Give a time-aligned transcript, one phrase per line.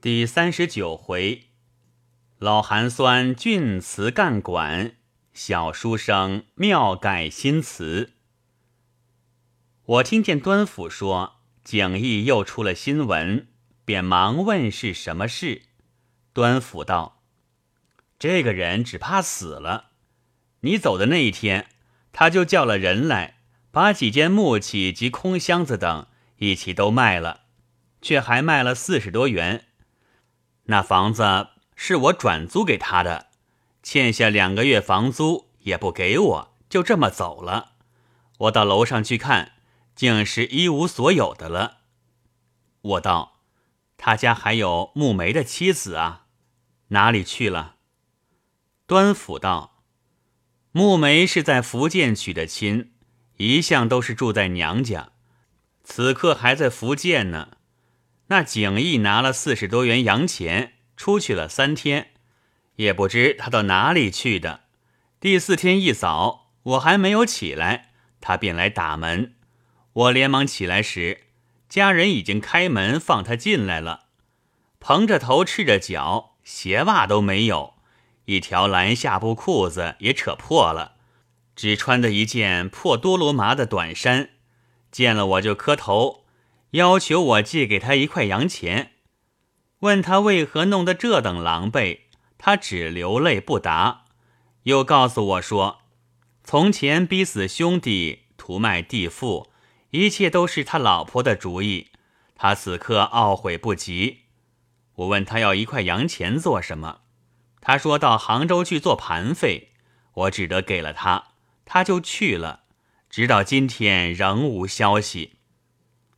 [0.00, 1.48] 第三十九回，
[2.38, 4.92] 老寒酸俊词干管，
[5.32, 8.12] 小书生妙改新词。
[9.84, 13.48] 我听见端府说景逸又出了新闻，
[13.84, 15.62] 便忙问是什么事。
[16.32, 17.24] 端府道
[18.20, 19.90] ：“这个人只怕死了。
[20.60, 21.66] 你走的那一天，
[22.12, 23.38] 他就叫了人来，
[23.72, 26.06] 把几件木器及空箱子等
[26.36, 27.46] 一起都卖了，
[28.00, 29.64] 却还卖了四十多元。”
[30.70, 33.28] 那房子是我转租给他的，
[33.82, 37.72] 欠下两个月房租也不给我，就这么走了。
[38.36, 39.52] 我到楼上去看，
[39.94, 41.78] 竟是一无所有的了。
[42.82, 43.40] 我道
[43.96, 46.26] ：“他家还有木梅的妻子啊，
[46.88, 47.76] 哪里去了？”
[48.86, 49.82] 端府道
[50.70, 52.92] ：“木梅是在福建娶的亲，
[53.38, 55.12] 一向都是住在娘家，
[55.82, 57.56] 此刻还在福建呢。”
[58.28, 62.10] 那景逸拿了四十多元洋钱，出去了三天，
[62.76, 64.64] 也不知他到哪里去的。
[65.18, 69.34] 第四天一早，我还没有起来，他便来打门。
[69.94, 71.22] 我连忙起来时，
[71.70, 74.04] 家人已经开门放他进来了，
[74.78, 77.76] 蓬着头，赤着脚，鞋袜都没有，
[78.26, 80.96] 一条蓝下布裤子也扯破了，
[81.56, 84.30] 只穿的一件破多罗麻的短衫。
[84.92, 86.26] 见了我就磕头。
[86.72, 88.92] 要求我借给他一块洋钱，
[89.80, 92.00] 问他为何弄得这等狼狈，
[92.36, 94.04] 他只流泪不答。
[94.64, 95.80] 又告诉我说，
[96.44, 99.50] 从前逼死兄弟，屠卖地父，
[99.90, 101.88] 一切都是他老婆的主意。
[102.34, 104.24] 他此刻懊悔不及。
[104.96, 107.00] 我问他要一块洋钱做什么，
[107.62, 109.72] 他说到杭州去做盘费，
[110.12, 111.28] 我只得给了他，
[111.64, 112.64] 他就去了，
[113.08, 115.37] 直到今天仍无消息。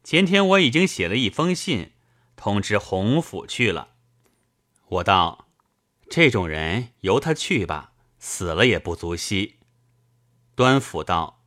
[0.03, 1.93] 前天我已经写了一封信，
[2.35, 3.91] 通知洪府去了。
[4.89, 5.47] 我道
[6.11, 9.59] ：“这种人由他去吧，死了也不足惜。”
[10.57, 11.43] 端府道：“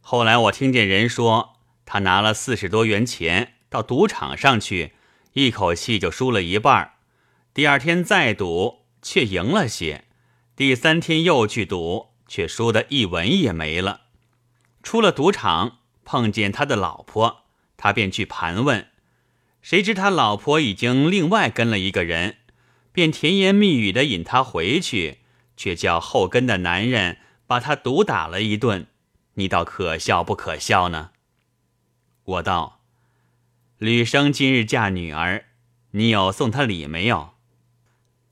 [0.00, 4.94] 后来我听见人说，他拿了四十多元钱到赌场上去，
[5.34, 6.94] 一口气就输了一半。
[7.54, 10.04] 第二天再赌，却赢了些；
[10.56, 14.06] 第三天又去赌，却输得一文也没了。
[14.82, 17.40] 出了赌场，碰见他的老婆。”
[17.76, 18.88] 他便去盘问，
[19.60, 22.36] 谁知他老婆已经另外跟了一个人，
[22.92, 25.18] 便甜言蜜语的引他回去，
[25.56, 28.86] 却叫后跟的男人把他毒打了一顿。
[29.34, 31.10] 你倒可笑不可笑呢？
[32.24, 32.80] 我道：
[33.78, 35.46] 吕生今日嫁女儿，
[35.92, 37.34] 你有送他礼没有？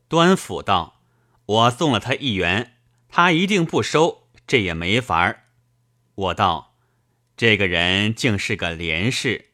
[0.09, 1.01] 端府道：
[1.47, 2.77] 我送了他一元，
[3.09, 5.45] 他一定不收，这也没法儿。
[6.15, 6.70] 我道。
[7.41, 9.47] 这个人竟是个廉士，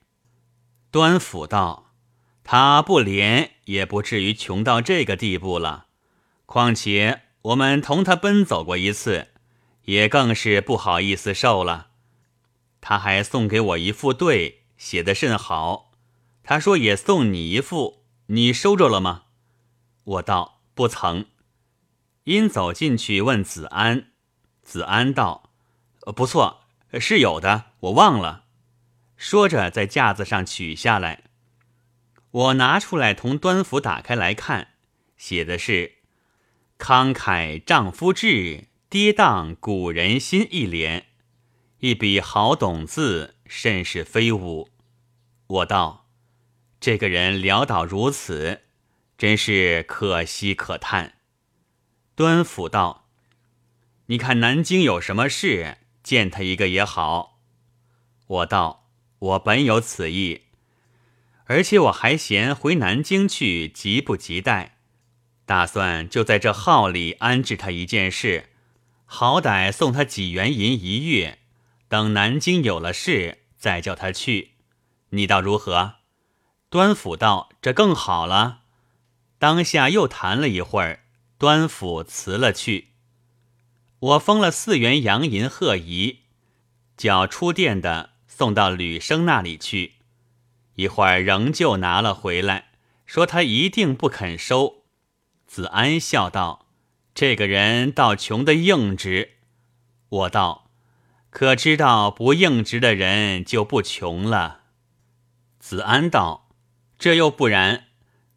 [0.91, 1.93] 端府道
[2.43, 5.87] ：“他不廉，也不至于穷到这个地步了。
[6.47, 9.29] 况且我们同他奔走过一次，
[9.85, 11.91] 也更是不好意思受了。
[12.81, 15.93] 他还送给我一副对，写的甚好。
[16.43, 19.27] 他说也送你一副，你收着了吗？”
[20.03, 21.27] 我道：“不曾。”
[22.25, 24.09] 因走进去问子安，
[24.65, 25.53] 子安道
[26.03, 28.45] ：“呃不错。”是有的，我忘了。
[29.17, 31.25] 说着，在架子上取下来，
[32.31, 34.75] 我拿出来同端甫打开来看，
[35.17, 35.97] 写的是
[36.79, 41.07] “慷慨丈夫志，跌宕古人心”一联，
[41.79, 44.69] 一笔好懂字，甚是飞舞。
[45.47, 46.09] 我道
[46.79, 48.63] ：“这个人潦倒如此，
[49.17, 51.15] 真是可惜可叹。”
[52.15, 53.09] 端府道
[54.07, 57.41] ：“你看南京有什么事？”见他一个也好，
[58.29, 58.87] 我道
[59.19, 60.43] 我本有此意，
[61.47, 64.77] 而且我还嫌回南京去急不及待，
[65.45, 68.51] 打算就在这号里安置他一件事，
[69.05, 71.41] 好歹送他几元银一月，
[71.89, 74.53] 等南京有了事再叫他去，
[75.09, 75.95] 你道如何？
[76.71, 78.61] 端府道这更好了。
[79.41, 81.01] 当下又谈了一会儿，
[81.37, 82.93] 端府辞了去。
[84.07, 86.21] 我封了四元洋银贺仪，
[86.97, 89.95] 叫出店的送到吕生那里去。
[90.77, 92.69] 一会儿仍旧拿了回来，
[93.05, 94.85] 说他一定不肯收。
[95.49, 96.67] 子安笑道
[97.17, 99.39] ：“这个人倒穷的硬直。”
[100.09, 100.71] 我道
[101.31, 104.61] ：“可知道不硬直的人就不穷了？”
[105.59, 106.51] 子安道
[106.97, 107.87] ：“这又不然，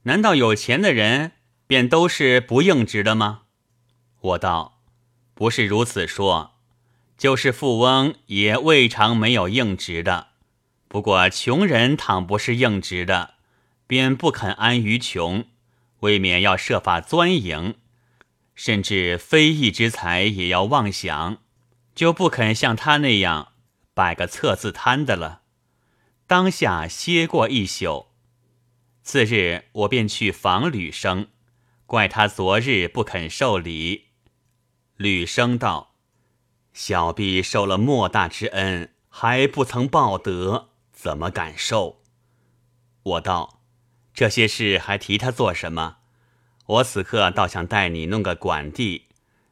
[0.04, 1.34] 难道有钱的人
[1.68, 3.44] 便都是不硬直的吗？”
[4.20, 4.79] 我道。
[5.40, 6.58] 不是如此说，
[7.18, 10.32] 就是富翁也未尝没有硬直的。
[10.90, 13.36] 不过穷人倘不是硬直的，
[13.88, 15.46] 便不肯安于穷，
[16.02, 17.76] 未免要设法钻营，
[18.54, 21.38] 甚至非义之财也要妄想，
[21.96, 23.54] 就不肯像他那样
[23.94, 25.44] 摆个测字摊的了。
[26.28, 28.08] 当下歇过一宿，
[29.04, 31.28] 次日我便去访吕生，
[31.86, 34.09] 怪他昨日不肯受礼。
[35.00, 35.96] 吕生道
[36.74, 42.02] ：“小婢受了莫大之恩，还不曾报德，怎么敢受？”
[43.04, 43.62] 我道。
[44.14, 46.00] 这些事还提他做什么？
[46.66, 49.06] 我此刻倒想带你弄个管地，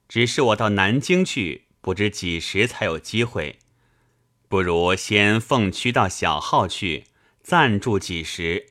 [0.09, 3.59] 只是我到南京去，不知几时才有机会。
[4.49, 7.05] 不如先奉驱到小号去
[7.41, 8.67] 暂住几时，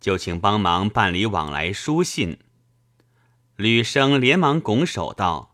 [0.00, 2.38] 就请帮忙办理往来书信。
[3.56, 5.49] 吕生连忙拱手道：“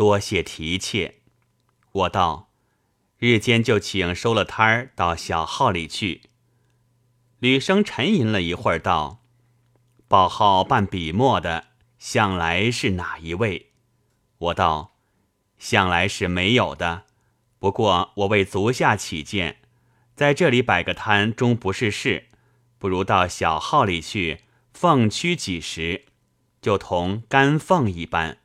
[0.00, 1.16] 多谢提切。”
[1.92, 2.48] 我道
[3.20, 6.22] ：“日间就请收了摊儿到小号里去。”
[7.38, 9.22] 吕生沉吟了一会儿，道。
[10.08, 11.66] 报号办笔墨的，
[11.98, 13.72] 向来是哪一位？
[14.38, 14.96] 我道：
[15.58, 17.04] 向来是没有的。
[17.58, 19.58] 不过我为足下起见，
[20.16, 22.28] 在这里摆个摊终不是事，
[22.78, 24.40] 不如到小号里去
[24.72, 26.06] 奉区几时，
[26.62, 28.38] 就同干奉一般。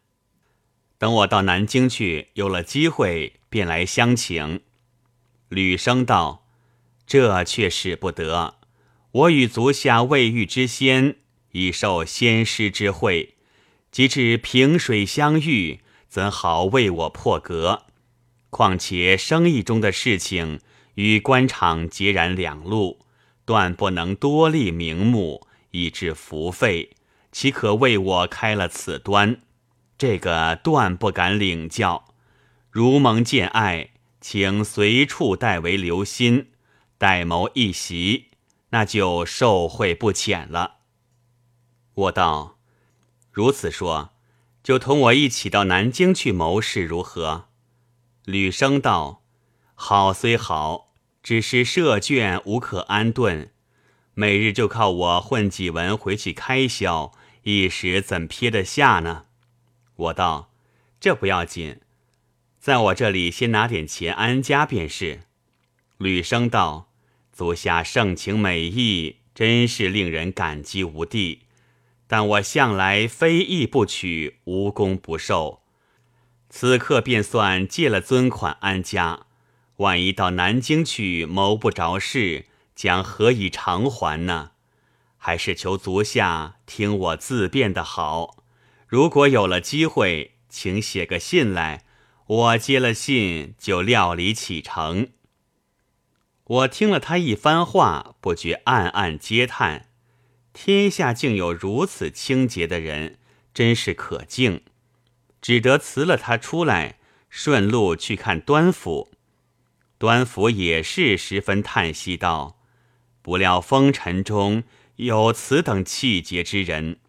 [0.98, 4.62] 等我到南京去，有了机会便来相请。
[5.50, 6.46] 吕生道：
[7.06, 8.56] 这却使不得。
[9.12, 11.18] 我与足下未遇之先。
[11.52, 13.36] 已受先师之惠，
[13.90, 17.84] 及至萍水相遇，怎好为我破格？
[18.50, 20.60] 况且生意中的事情
[20.96, 23.00] 与官场截然两路，
[23.46, 26.90] 断不能多立名目，以致服费。
[27.32, 29.40] 岂可为我开了此端？
[29.98, 32.06] 这个断不敢领教。
[32.70, 36.52] 如蒙见爱，请随处代为留心，
[36.98, 38.32] 代谋一席，
[38.72, 40.80] 那就受惠不浅了。
[41.94, 42.58] 我道
[43.32, 44.12] ：“如此说，
[44.62, 47.48] 就同我一起到南京去谋事如何？”
[48.26, 49.24] 吕生道
[49.76, 50.94] ：“好虽好，
[51.24, 53.54] 只是设卷无可安顿，
[54.14, 57.14] 每日就靠我混几文回去开销，
[57.44, 59.25] 一时怎撇得下呢？”
[59.96, 60.52] 我道
[61.00, 61.80] ：“这不要紧，
[62.60, 65.22] 在我这里先拿点钱安家便是。”
[65.98, 66.90] 吕生道
[67.32, 71.44] ：“足下盛情美意，真是令人感激无地。”
[72.08, 75.64] 但我向来非义不取，无功不受。
[76.50, 79.26] 此刻便算借了尊款安家，
[79.78, 82.46] 万一到南京去谋不着事，
[82.76, 84.52] 将何以偿还呢？
[85.18, 88.45] 还是求足下听我自辩的好。
[88.96, 91.84] 如果有了机会，请写个信来，
[92.28, 95.10] 我接了信就料理启程。
[96.46, 99.90] 我听了他一番话，不觉暗暗嗟叹。
[100.54, 103.20] 天下竟有如此清洁的人，
[103.54, 104.62] 真是可敬。
[105.42, 106.98] 只得辞了他出来，
[107.30, 109.12] 顺路去看端府。
[109.98, 112.62] 端府也是十分叹息道
[113.22, 114.64] ：“不料风尘中
[114.96, 117.00] 有此等气节之人，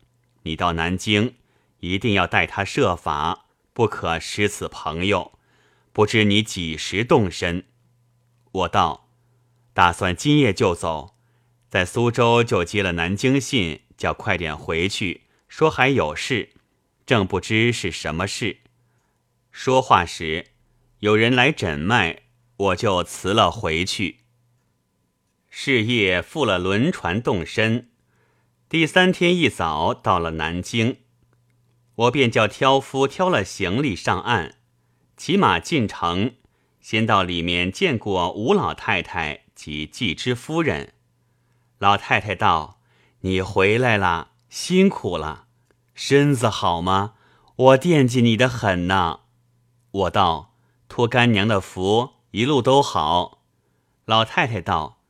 [0.42, 1.36] 你到南京
[1.80, 5.38] 一定要待他设法，不可失此朋友。
[5.92, 7.66] 不知你几时动身？”
[8.52, 9.08] 我道
[9.72, 11.14] ：“打算今夜就走。”
[11.68, 16.50] 在苏州就接了南京信，叫快点回去，说还有事，
[17.04, 18.58] 正不知是什么事。
[19.50, 20.52] 说话时，
[21.00, 22.22] 有人来诊脉，
[22.56, 24.20] 我就辞了回去。
[25.50, 27.90] 是夜赴了轮船动身，
[28.68, 30.98] 第三天一早到了南京，
[31.96, 34.56] 我便叫挑夫挑了行李上岸，
[35.16, 36.34] 骑马进城，
[36.80, 40.92] 先到里面见过吴老太太及季之夫人。
[41.78, 42.80] 老太太道
[43.20, 45.46] ：“你回来了，辛苦了，
[45.94, 47.14] 身子好吗？
[47.56, 49.20] 我惦记你的很呢。”
[49.90, 50.54] 我道
[50.88, 53.42] ：“托干娘的福，一路都好。”
[54.04, 55.00] 老太太道：“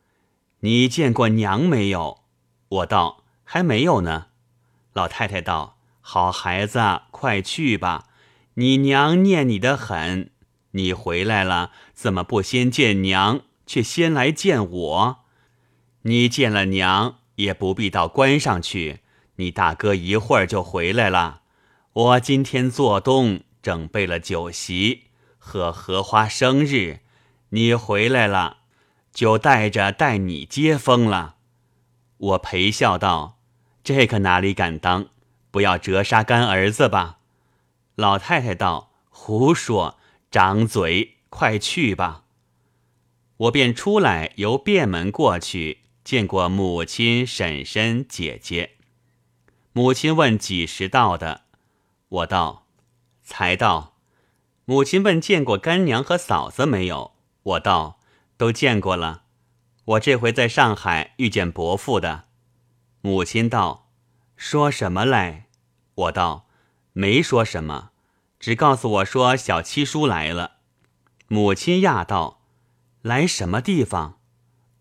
[0.61, 2.21] 你见过娘没有？”
[2.69, 4.29] 我道：“还没有呢。”
[4.95, 5.76] 老太太道
[6.09, 8.05] ：“好孩子，快去吧，
[8.55, 10.31] 你娘念你的很。
[10.71, 15.17] 你回来了，怎么不先见娘，却先来见我？”
[16.03, 19.01] 你见了娘也不必到关上去，
[19.35, 21.41] 你大哥一会儿就回来了。
[21.93, 25.07] 我今天做东准备了酒席，
[25.39, 27.01] 贺荷花生日，
[27.49, 28.59] 你回来了，
[29.13, 31.35] 就带着带你接风了。
[32.17, 33.41] 我陪笑道
[33.83, 35.07] ：“这个哪里敢当？
[35.57, 37.21] 不要折杀干儿子吧。”
[37.97, 39.99] 老太太道：“胡说，
[40.31, 42.25] 掌嘴，快去吧。”
[43.39, 45.79] 我便出来由便门过去。
[46.05, 48.77] 见过母亲、婶婶、姐姐。
[49.73, 51.45] 母亲问几时到的，
[52.09, 52.67] 我道
[53.25, 53.97] 才到。
[54.67, 57.99] 母亲问见过干娘和嫂子没有，我道
[58.37, 59.23] 都见过了。
[59.85, 62.25] 我这回在上海遇见伯父的。
[63.01, 63.89] 母亲道
[64.37, 65.46] 说什么来？
[65.97, 66.47] 我道
[66.93, 67.91] 没说什么，
[68.39, 70.59] 只告诉我说小七叔来了。
[71.29, 72.43] 母亲讶道
[73.03, 74.19] 来什么地方？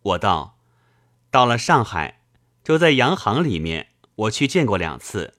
[0.01, 0.60] 我道
[1.31, 2.22] 到了上海，
[2.63, 3.89] 就在洋行里面。
[4.15, 5.34] 我去见过两次，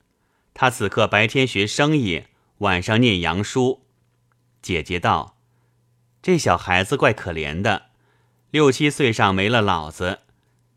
[0.52, 2.24] 他此刻白天学生意，
[2.58, 3.86] 晚上念洋书。
[4.60, 5.38] 姐姐道
[6.20, 7.86] ：“这小孩子怪可怜的，
[8.50, 10.20] 六七岁上没了老子，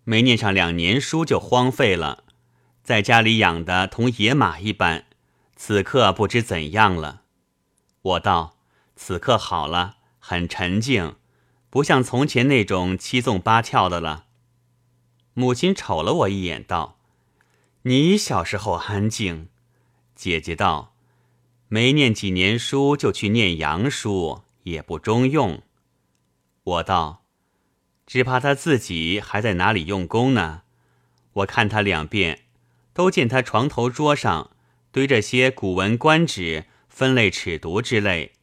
[0.05, 2.23] 没念上两年书就荒废了，
[2.89, 5.05] 在家里养的同野马一般。
[5.55, 7.21] 此刻不知怎样了。”
[8.01, 8.57] 我道
[8.97, 11.15] ：“此刻好了，很沉静，
[11.69, 14.25] 不像从前那种七纵八跳的了。”
[15.35, 16.97] 母亲瞅了我一眼，道。
[17.83, 19.49] 你小时候安静，
[20.15, 20.95] 姐姐道
[21.69, 25.61] ：“没念几年书就去念洋书，也不中用。”
[26.63, 27.23] 我道
[28.07, 30.63] ：“只怕他自己还在哪里用功呢？
[31.33, 32.45] 我看他两遍，
[32.99, 34.51] 都见他床头桌上
[34.91, 38.33] 堆着些古文观止、分类尺牍之类，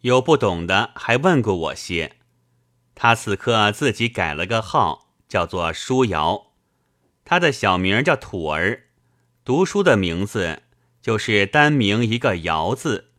[0.00, 2.16] 有不懂的还问过我些。
[2.94, 6.52] 他此刻自己改了个号，叫做舒瑶。”
[7.26, 8.84] 他的小名叫土儿，
[9.44, 10.62] 读书的名字
[11.02, 13.10] 就是单名一个尧字。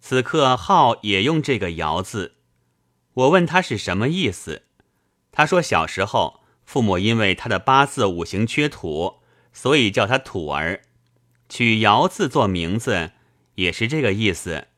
[0.00, 2.34] 此刻号也用这个尧字。
[3.14, 4.64] 我问他是什么意思，
[5.32, 9.22] 他说小时候父母因为他的八字五行缺土，
[9.60, 10.82] 所以叫他土儿，
[11.48, 13.10] 取尧字做名字
[13.56, 14.68] 也是这个意思。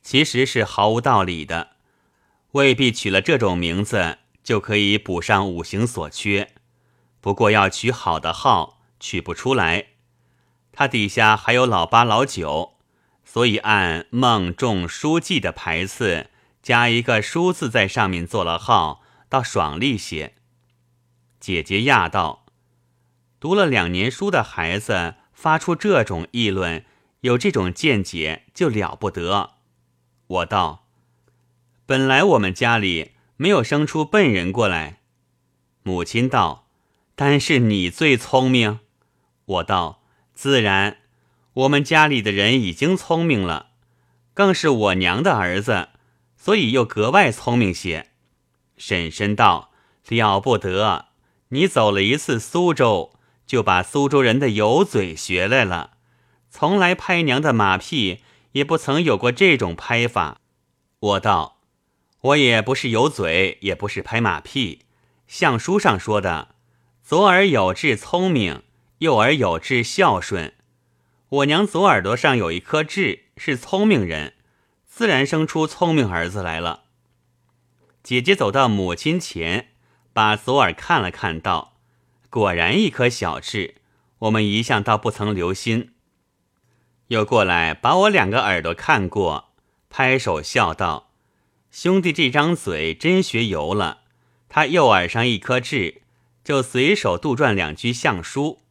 [0.00, 1.72] 其实是毫无道理的，
[2.52, 6.48] 未必取了这种名字就可以补上五行所缺。
[7.20, 9.88] 不过要取好的号，取不出来。
[10.72, 12.78] 他底下还有老八、老九，
[13.26, 16.30] 所以按孟仲书记的排次，
[16.62, 20.32] 加一个“书”字在上面做了号，倒爽利些。
[21.38, 22.46] 姐姐讶道
[23.40, 26.84] ：“读了两年书的孩子发出这种议论，
[27.22, 29.54] 有这种见解就了不得。”
[30.28, 30.86] 我道
[31.84, 35.00] ：“本来我们家里没有生出笨人过来。”
[35.82, 36.66] 母亲道。
[37.16, 38.80] 但是你最聪明，
[39.44, 41.00] 我道自然，
[41.52, 43.72] 我们家里的人已经聪明了，
[44.32, 45.90] 更是我娘的儿子，
[46.38, 48.06] 所以又格外聪明些。
[48.78, 49.70] 婶婶道
[50.08, 51.08] 了不得，
[51.48, 53.12] 你走了一次苏州，
[53.50, 55.94] 就把苏州人的油嘴学来了，
[56.48, 60.40] 从来拍娘的马屁也不曾有过这种拍法。
[61.00, 61.58] 我道
[62.20, 64.84] 我也不是油嘴，也不是拍马屁，
[65.26, 66.54] 像书上说的。
[67.02, 68.62] 左耳有志聪明，
[68.98, 70.54] 右耳有志孝顺。
[71.28, 74.34] 我娘左耳朵上有一颗痣，是聪明人，
[74.86, 76.84] 自然生出聪明儿子来了。
[78.04, 79.70] 姐姐走到母亲前，
[80.12, 81.72] 把左耳看了看，道
[82.30, 83.74] ：“果然一颗小痣，
[84.20, 85.92] 我们一向倒不曾留心。”
[87.08, 89.50] 又过来把我两个耳朵看过，
[89.90, 91.10] 拍手笑道
[91.70, 94.02] ：“兄弟这张嘴真学油了，
[94.48, 96.02] 他右耳上一颗痣。”
[96.42, 98.62] 就随手杜撰两句相书，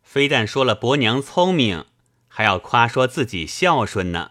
[0.00, 1.84] 非但说了伯娘聪明，
[2.28, 4.30] 还要夸说自己孝顺呢。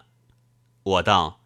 [0.81, 1.41] 我道：“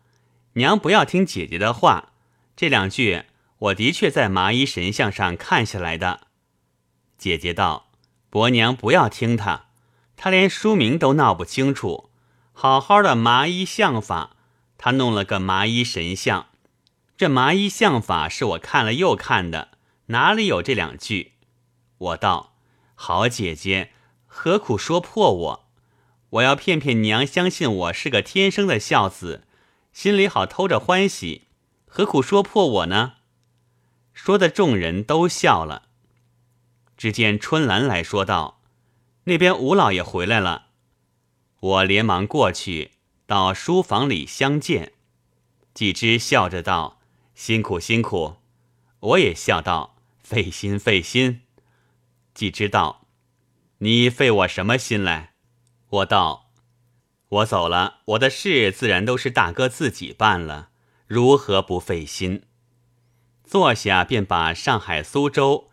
[0.54, 2.14] 娘不要听姐姐的话，
[2.56, 3.24] 这两句
[3.58, 6.28] 我的确在麻衣神像上看下来的。”
[7.20, 7.92] 姐姐道
[8.32, 9.66] ：“伯娘不要听他，
[10.16, 12.10] 他连书名都闹不清楚。
[12.54, 14.38] 好好的麻衣相法，
[14.78, 16.48] 他弄了个麻衣神像。
[17.18, 19.72] 这麻衣相法是我看了又看的，
[20.08, 21.34] 哪里有这两句？”
[22.00, 22.56] 我道
[22.96, 23.92] ：“好姐姐，
[24.26, 25.70] 何苦说破我？
[26.30, 29.44] 我要骗骗娘，相信我是个天生的孝子，
[29.92, 31.48] 心里好偷着欢喜。
[31.86, 33.16] 何苦说破我呢？”
[34.14, 35.89] 说的众人都笑了。
[37.00, 38.60] 只见春兰来说道
[39.24, 40.66] ：“那边吴老爷回来了。”
[41.62, 42.92] 我连忙过去
[43.26, 44.92] 到书房里相见。
[45.74, 47.00] 季之笑着道
[47.34, 48.36] ：“辛苦辛苦。”
[49.00, 51.44] 我也笑道：“费心费心。”
[52.36, 53.08] 季之道，
[53.78, 55.36] 你费我什么心来？
[55.88, 56.52] 我道，
[57.30, 60.72] 我走了，我的事自然都是大哥自己办了，
[61.08, 62.44] 如何不费心？
[63.46, 65.69] 坐下便把上海、苏州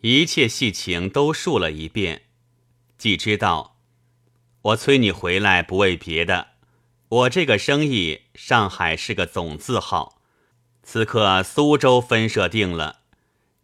[0.00, 2.22] 一切细情都述了一遍。
[2.98, 3.76] 既知道，
[4.62, 6.48] 我催你回来不为别的，
[7.08, 10.20] 我这个生意上海是个总字号，
[10.82, 13.00] 此刻苏州分社定了。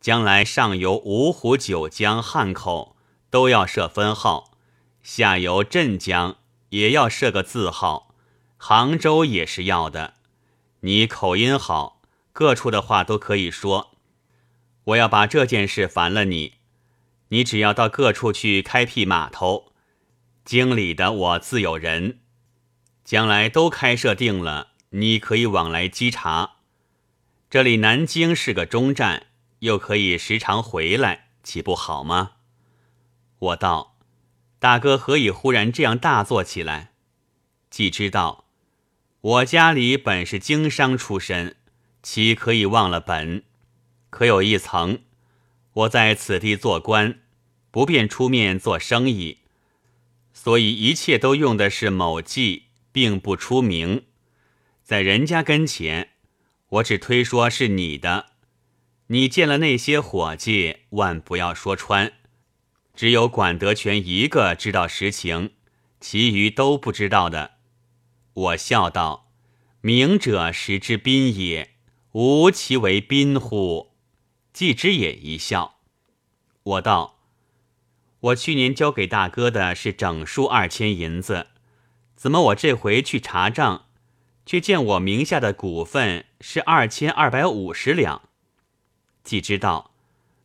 [0.01, 2.97] 将来上游芜湖、九江、汉口
[3.31, 4.57] 都要设分号，
[5.03, 6.39] 下游镇江
[6.71, 8.15] 也要设个字号，
[8.57, 10.15] 杭州也是要的。
[10.81, 13.92] 你口音好，各处的话都可以说。
[14.85, 16.55] 我要把这件事烦了你，
[17.29, 19.73] 你只要到各处去开辟码头，
[20.45, 22.21] 经理的我自有人。
[23.05, 26.57] 将来都开设定了，你可以往来稽查。
[27.51, 29.27] 这里南京是个中站，
[29.61, 32.33] 又可以时常回来，岂不好吗？
[33.39, 33.99] 我道
[34.59, 36.93] ：“大哥何以忽然这样大做起来？”
[37.71, 38.45] 既知道
[39.21, 41.57] 我家里本是经商出身，
[42.03, 43.45] 岂可以忘了本？
[44.13, 45.01] 可有一层，
[45.73, 47.23] 我在此地做官，
[47.73, 49.39] 不便出面做生意，
[50.33, 52.67] 所以一切都用的是某记。
[52.95, 54.03] 并不出名，
[54.83, 56.11] 在人家跟前，
[56.69, 58.27] 我只推说是你的。
[59.07, 62.13] 你见了那些伙计，万不要说穿。
[62.95, 65.53] 只有管德全一个知道实情，
[66.01, 67.53] 其余都不知道的。
[68.35, 69.33] 我笑道
[69.81, 71.71] ：“明者实之宾也，
[72.13, 73.92] 无其为宾乎？”
[74.53, 75.79] 季之也一笑。
[76.63, 77.19] 我道
[78.21, 81.49] ：“我去年交给大哥的是整数二千银子。”
[82.15, 83.87] 怎么我这回去查账，
[84.47, 88.29] 却见我名下的股份是二千二百五十两？
[89.25, 89.93] 季知道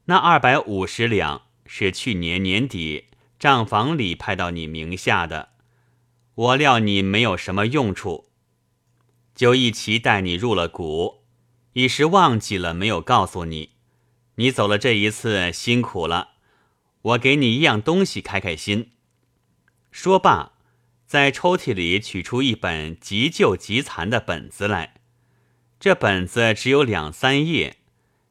[0.05, 3.05] 那二百五十两是去年年底
[3.37, 5.49] 账房里派到你名下的，
[6.33, 8.25] 我料你没有什么用处，
[9.35, 11.25] 就一齐带你入了股，
[11.73, 13.76] 一时忘记了没有告诉你。
[14.37, 16.29] 你走了这一次辛苦了，
[17.01, 18.91] 我给你一样东西开开心。
[19.91, 20.53] 说罢。
[21.07, 24.95] 在抽屉里取出一本极旧极残的本子来，
[25.79, 27.77] 这本子只有两三页，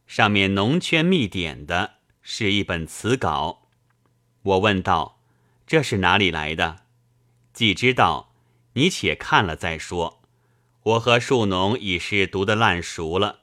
[0.07, 3.71] 上面浓圈密点的，是一本词稿。
[4.43, 5.23] 我问道
[5.67, 6.83] ：“这是哪里来的？”
[7.55, 8.35] 既知道，
[8.75, 10.23] 你且看了再说。
[10.83, 13.41] 我和树农已是读得烂熟了。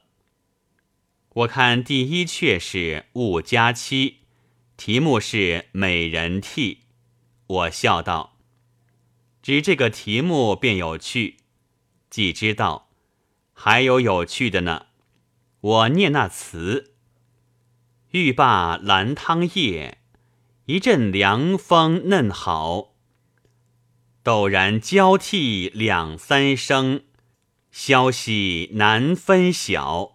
[1.34, 2.76] 我看第一阙是
[3.14, 4.10] 《物家妻》，
[4.76, 5.36] 题目是
[5.72, 6.74] 《美人替》。
[7.48, 8.36] 我笑道。
[9.42, 11.38] 只这个题目便有趣，
[12.08, 12.88] 既知道
[13.52, 14.86] 还有有趣的呢。
[15.60, 16.94] 我念那词：
[18.12, 19.98] 欲罢兰汤夜，
[20.66, 22.94] 一阵凉风嫩好。
[24.22, 27.02] 陡然交替两三声，
[27.72, 30.13] 消息难分晓。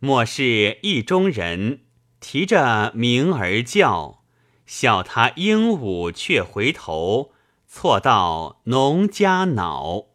[0.00, 1.80] 莫是意中人
[2.20, 4.22] 提着名儿叫，
[4.66, 7.32] 笑他鹦鹉却回头。
[7.70, 10.06] 错到农家脑，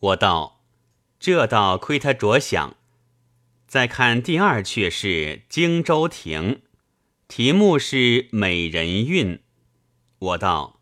[0.00, 0.60] 我道
[1.18, 2.76] 这倒亏他着想。
[3.66, 5.06] 再看第二阙是
[5.48, 6.42] 《荆州亭》，
[7.26, 7.96] 题目是
[8.30, 9.36] 《美人韵》。
[10.18, 10.80] 我道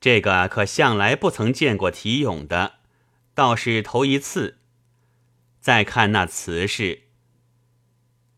[0.00, 2.76] 这个可向来不曾见过题咏的，
[3.34, 4.58] 倒是头一次。
[5.60, 7.03] 再看那词是：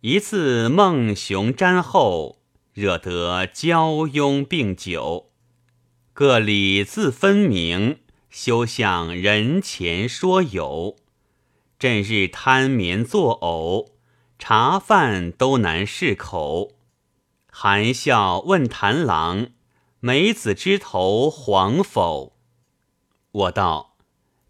[0.09, 2.39] 一次孟雄瞻后，
[2.73, 5.33] 惹得交拥并酒。
[6.13, 7.99] 各理自分明，
[8.31, 10.95] 休向人前说有。
[11.77, 13.95] 朕日贪眠作呕，
[14.39, 16.77] 茶饭都难适口。
[17.51, 19.49] 含笑问谭郎：
[19.99, 22.37] 梅子枝头黄否？
[23.33, 23.97] 我道：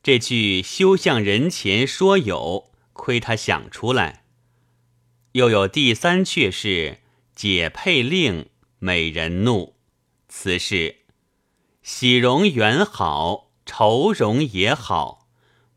[0.03, 4.26] 这句休向人前说有，亏他想出来。
[5.37, 7.01] 又有第三阙是
[7.35, 8.47] 解配令，
[8.79, 9.75] 美人怒，
[10.31, 11.01] 此事。
[11.83, 15.29] 喜容原好，愁容也好，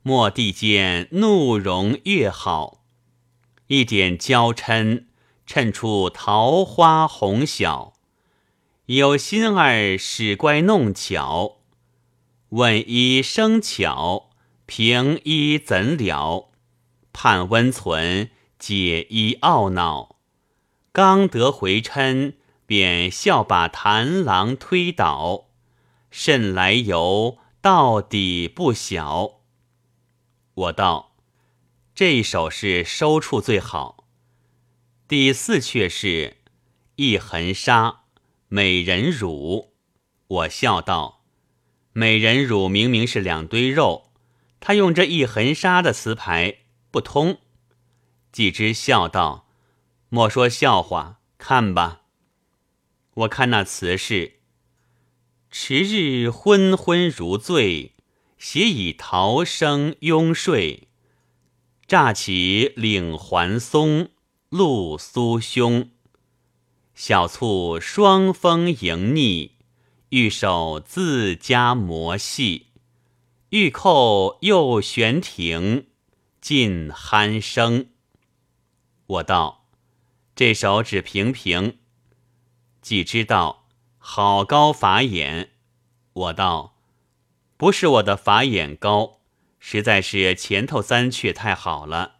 [0.01, 2.85] 莫地见怒容越好。
[3.67, 5.07] 一点娇嗔，
[5.45, 7.95] 衬出桃花红晓。
[8.85, 11.57] 有心儿使乖弄巧，
[12.51, 14.29] 问一生巧，
[14.65, 16.49] 平一怎了？
[17.11, 20.17] 盼温存，解一懊恼。
[20.91, 25.45] 刚得回嗔，便笑把谭郎推倒。
[26.11, 29.41] 甚来由，到底不小。
[30.53, 31.15] 我道：
[31.95, 34.07] 这首是收处最好。
[35.07, 36.37] 第四阙是
[36.95, 38.01] 一痕纱，
[38.47, 39.73] 美人乳。
[40.27, 41.23] 我笑道：
[41.93, 44.11] 美人乳明明是两堆肉，
[44.59, 46.59] 他用这一痕纱的词牌
[46.91, 47.37] 不通。
[48.31, 49.47] 季之笑道：
[50.09, 52.01] 莫说笑话，看吧。
[53.13, 54.39] 我看那词是。
[55.51, 57.95] 迟日昏昏如醉，
[58.37, 60.89] 斜以桃声拥睡。
[61.87, 64.09] 乍起领环松，
[64.49, 65.89] 露苏胸。
[66.93, 69.55] 小簇双峰迎逆，
[70.09, 72.67] 玉手自家磨细。
[73.49, 75.87] 玉扣又悬停，
[76.39, 77.87] 尽鼾声。
[79.09, 79.65] 我道
[80.35, 81.79] ：“这首只平平。”
[82.79, 83.67] 既知道
[83.97, 85.53] 好高法眼。
[86.13, 86.77] 我道
[87.57, 89.21] ：“不是我的法眼高，
[89.57, 92.17] 实在是前头三阙太好了。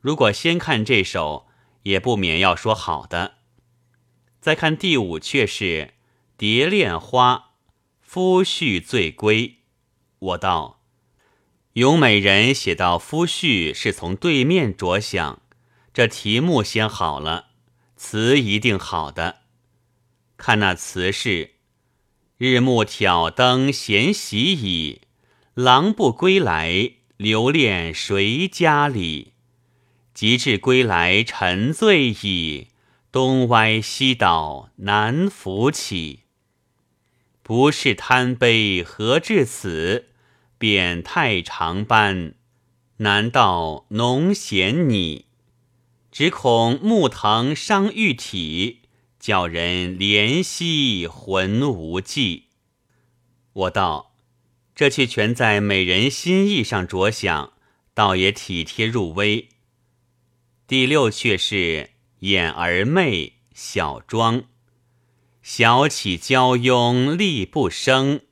[0.00, 1.46] 如果先看这首，
[1.84, 3.34] 也不免要说好的。
[4.40, 5.94] 再看第五阙是
[6.36, 7.52] 蝶恋花，
[8.00, 9.58] 夫婿醉归。”
[10.18, 10.80] 我道
[11.74, 15.40] ：“咏美人写到夫婿，是从对面着想。”
[15.96, 17.46] 这题目先好了，
[17.96, 19.36] 词一定好的。
[20.36, 21.52] 看那词是：
[22.36, 25.00] 日暮挑灯闲席倚，
[25.54, 29.32] 郎不归来，留恋谁家里？
[30.12, 32.68] 及至归来沉醉矣，
[33.10, 36.24] 东歪西倒难扶起。
[37.42, 40.10] 不是贪杯何至此？
[40.58, 42.34] 便太长斑，
[42.98, 45.24] 难道浓嫌你？
[46.18, 48.80] 只恐木藤伤玉体，
[49.20, 52.44] 叫人怜惜魂无际。
[53.52, 54.14] 我道：
[54.74, 57.52] 这却全在美人心意上着想，
[57.92, 59.50] 倒也体贴入微。
[60.66, 64.44] 第六阙是眼儿媚小妆，
[65.42, 68.22] 小起娇慵力不生，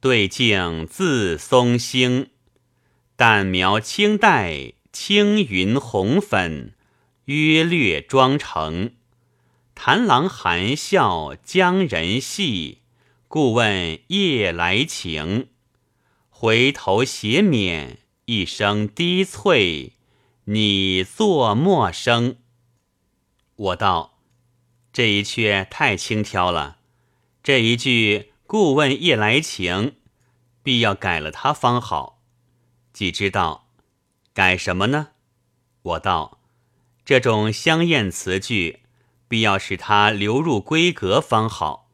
[0.00, 2.30] 对镜自松星，
[3.16, 6.74] 淡描清黛青云红粉。
[7.26, 8.94] 约略妆成，
[9.76, 12.80] 弹郎含笑将人戏，
[13.28, 15.48] 故问夜来情。
[16.28, 19.92] 回头斜免一声低翠，
[20.46, 22.38] 你作陌生。
[23.54, 24.18] 我道
[24.92, 26.78] 这一阙太轻佻了，
[27.40, 29.94] 这一句故问夜来情，
[30.64, 32.20] 必要改了它方好。
[32.92, 33.68] 既知道
[34.34, 35.10] 改什么呢？
[35.82, 36.41] 我道。
[37.04, 38.80] 这种香艳词句，
[39.26, 41.90] 必要使它流入闺阁方好。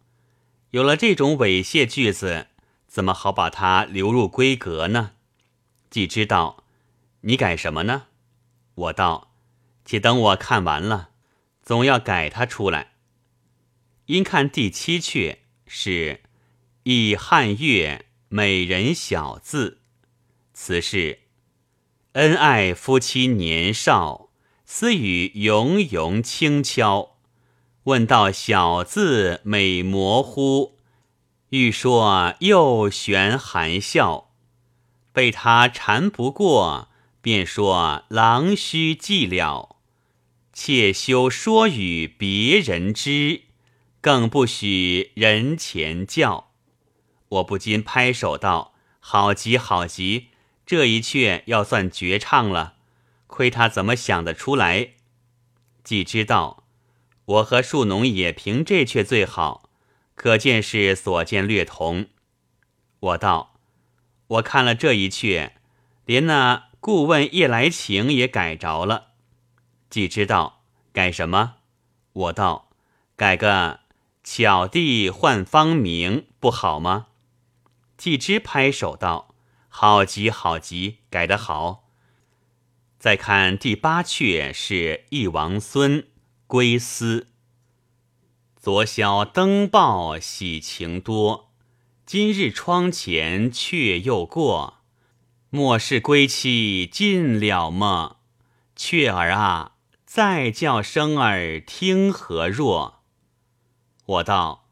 [0.71, 2.49] 有了这种猥亵句子，
[2.87, 5.13] 怎么好把它流入闺阁呢？
[5.89, 6.63] 既知道，
[7.23, 8.09] 你改什么呢？
[8.75, 9.33] 我道，
[9.87, 11.09] 且等我看完了，
[11.63, 12.93] 总要改它出来。
[14.05, 16.23] 因看第七阙是
[16.85, 19.81] “忆汉月美人小字”，
[20.53, 21.21] 此是
[22.13, 24.28] 恩爱夫妻年少。
[24.71, 27.17] 私语永永轻悄，
[27.85, 30.77] 问道小字美模糊，
[31.49, 34.29] 欲说又悬含笑，
[35.11, 36.91] 被他缠不过，
[37.23, 39.77] 便说郎须寂了，
[40.53, 43.45] 且休说与别人知，
[44.03, 46.51] 更不许人前叫。
[47.31, 50.27] 我不禁拍手道：“好极好极，
[50.67, 52.75] 这一阙要算绝唱了。”
[53.29, 54.95] 亏他怎么想得出来？
[55.85, 56.65] 既知道
[57.25, 59.71] 我和树农也凭这阙最好，
[60.17, 62.09] 可见是所见略同。
[62.99, 63.55] 我道：
[64.27, 65.53] 我看了这一阙，
[66.05, 69.13] 连那顾问夜来情也改着了。
[69.89, 70.63] 既知道
[70.93, 71.57] 改什么？
[72.13, 72.71] 我道：
[73.15, 73.81] 改个
[74.25, 77.07] 巧地换芳名不好吗？
[77.97, 79.35] 季之拍手道：
[79.69, 81.88] 好极好极，改得好。
[82.99, 86.09] 再看第八阙是忆王孙
[86.49, 87.29] 归思。
[88.57, 91.53] 昨宵登报喜情多，
[92.05, 94.79] 今日窗前却又过。
[95.49, 98.17] 莫是归期尽了么？
[98.75, 103.05] 雀儿啊，再叫声儿听何若？
[104.07, 104.69] 我道：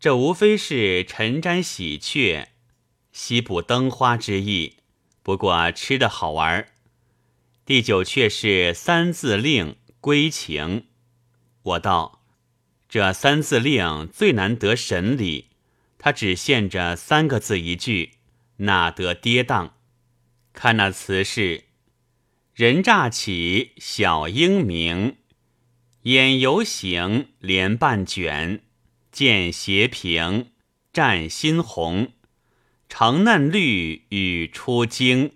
[0.00, 2.48] 这无非是晨瞻喜鹊，
[3.12, 4.78] 西补灯花之意，
[5.22, 6.68] 不过吃的好玩。
[7.66, 10.84] 第九阙是三字令归情，
[11.62, 12.20] 我道
[12.90, 15.48] 这三字令最难得神理，
[15.96, 18.18] 它只限着三个字一句，
[18.58, 19.70] 哪得跌宕？
[20.52, 21.64] 看那词是：
[22.52, 25.16] 人乍起小英明，
[26.02, 28.60] 眼犹行莲半卷，
[29.10, 30.50] 见斜平
[30.92, 32.12] 占新红，
[32.90, 35.32] 橙嫩绿与出京，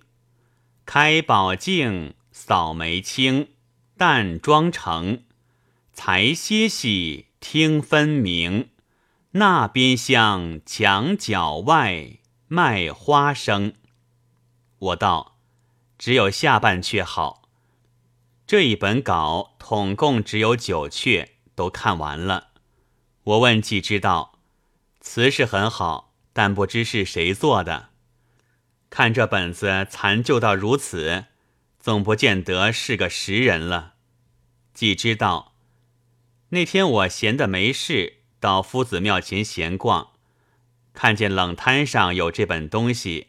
[0.85, 2.13] 开宝镜。
[2.49, 3.49] 扫眉清，
[3.99, 5.25] 淡妆成，
[5.93, 8.71] 才歇息听分明。
[9.33, 12.13] 那边厢墙角外
[12.47, 13.75] 卖花生。
[14.79, 15.37] 我道，
[15.99, 17.43] 只有下半阙好。
[18.47, 22.53] 这一本稿统共只有九阙，都看完了。
[23.25, 24.39] 我问季之道，
[25.03, 27.91] 词是很好，但不知是谁做的。
[28.89, 31.27] 看这本子残旧到如此，
[31.79, 33.95] 总不见得是个识人了。
[34.75, 35.55] 季之道，
[36.51, 40.11] 那天我闲得没事，到夫子庙前闲逛，
[40.93, 43.29] 看见冷摊上有这本东西，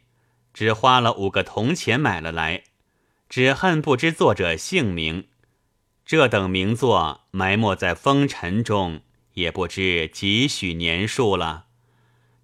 [0.54, 2.64] 只花了五个铜钱买了来。
[3.28, 5.28] 只恨不知作者姓名，
[6.04, 9.02] 这等名作埋没在风尘中，
[9.34, 11.68] 也不知几许年数了。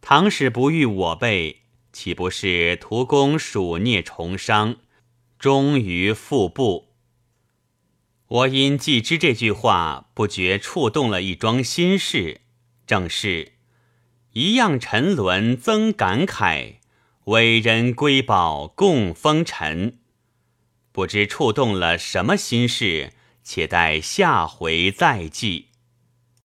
[0.02, 4.76] 倘使不遇我辈，岂不是徒工鼠孽重伤，
[5.46, 6.96] 终于腹部？
[8.26, 12.42] 我因既知这句话，不觉触动了一桩心事，
[12.88, 13.52] 正是
[14.32, 16.78] 一样沉沦增感慨，
[17.26, 20.00] 伟人瑰宝共风尘。
[20.92, 25.68] 不知触动了什么心事，且待下回再记。